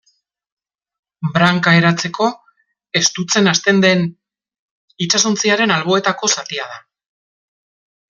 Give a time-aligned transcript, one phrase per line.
[1.35, 2.31] Branka eratzeko
[3.01, 4.03] estutzen hasten den
[5.07, 6.85] itsasontziaren alboetako zatia da.